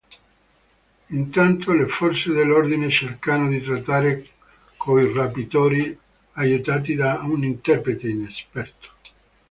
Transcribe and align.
Intanto, 1.09 1.71
le 1.73 1.85
forze 1.85 2.33
dell'ordine 2.33 2.89
cercano 2.89 3.47
di 3.49 3.61
trattare 3.61 4.29
coi 4.75 5.13
rapitori, 5.13 5.95
aiutati 6.31 6.95
da 6.95 7.19
un 7.23 7.43
interprete 7.43 8.07
inesperto. 8.09 8.89